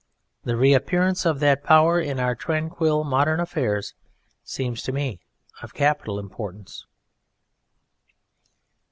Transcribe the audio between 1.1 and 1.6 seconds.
of